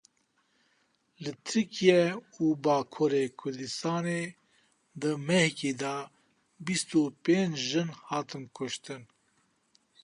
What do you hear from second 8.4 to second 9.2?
kuştin.